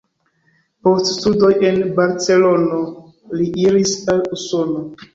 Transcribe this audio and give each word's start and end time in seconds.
Post 0.87 1.11
studoj 1.17 1.51
en 1.69 1.77
Barcelono 2.01 2.83
li 3.39 3.51
iris 3.71 3.97
al 4.17 4.29
Usono. 4.39 4.89